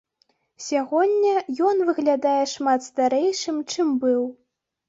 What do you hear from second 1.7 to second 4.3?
выглядае шмат старэйшым, чым быў.